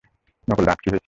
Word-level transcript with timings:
নকল 0.47 0.63
দাঁত- 0.65 0.79
কি 0.83 0.87
হয়েছিল? 0.87 0.99